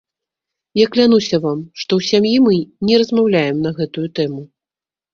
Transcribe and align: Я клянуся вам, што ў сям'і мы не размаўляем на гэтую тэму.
Я 0.79 0.85
клянуся 0.95 1.39
вам, 1.43 1.59
што 1.83 1.91
ў 2.01 2.09
сям'і 2.11 2.33
мы 2.49 2.57
не 2.91 2.95
размаўляем 3.05 3.57
на 3.67 3.77
гэтую 3.81 4.07
тэму. 4.21 4.43